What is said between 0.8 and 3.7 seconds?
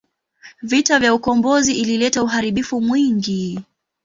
ya ukombozi ilileta uharibifu mwingi.